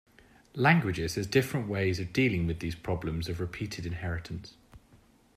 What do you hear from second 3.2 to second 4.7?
of repeated inheritance.